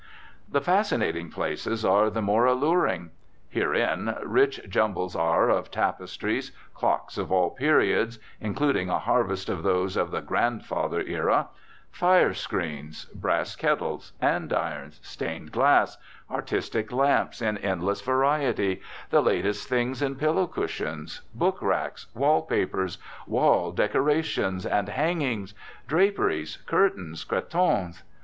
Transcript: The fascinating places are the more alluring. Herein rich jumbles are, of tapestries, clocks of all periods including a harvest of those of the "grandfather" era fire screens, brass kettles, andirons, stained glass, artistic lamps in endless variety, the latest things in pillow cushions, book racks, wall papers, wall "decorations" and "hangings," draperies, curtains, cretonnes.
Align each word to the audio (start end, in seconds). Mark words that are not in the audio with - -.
The 0.49 0.61
fascinating 0.61 1.29
places 1.29 1.85
are 1.85 2.09
the 2.09 2.23
more 2.23 2.47
alluring. 2.47 3.11
Herein 3.49 4.15
rich 4.23 4.59
jumbles 4.67 5.15
are, 5.15 5.47
of 5.51 5.69
tapestries, 5.69 6.51
clocks 6.73 7.19
of 7.19 7.31
all 7.31 7.51
periods 7.51 8.17
including 8.39 8.89
a 8.89 8.97
harvest 8.97 9.47
of 9.47 9.61
those 9.61 9.95
of 9.95 10.09
the 10.09 10.21
"grandfather" 10.21 11.01
era 11.01 11.49
fire 11.91 12.33
screens, 12.33 13.05
brass 13.13 13.55
kettles, 13.55 14.13
andirons, 14.19 14.99
stained 15.03 15.51
glass, 15.51 15.99
artistic 16.31 16.91
lamps 16.91 17.39
in 17.39 17.59
endless 17.59 18.01
variety, 18.01 18.81
the 19.11 19.21
latest 19.21 19.67
things 19.69 20.01
in 20.01 20.15
pillow 20.15 20.47
cushions, 20.47 21.21
book 21.35 21.61
racks, 21.61 22.07
wall 22.15 22.41
papers, 22.41 22.97
wall 23.27 23.71
"decorations" 23.71 24.65
and 24.65 24.89
"hangings," 24.89 25.53
draperies, 25.87 26.57
curtains, 26.65 27.23
cretonnes. 27.23 28.01